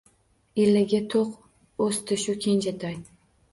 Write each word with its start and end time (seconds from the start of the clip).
Iligi 0.63 1.01
to`q 1.11 1.21
o`sdi 1.89 2.19
shu 2.25 2.37
kenjatoy 2.49 3.01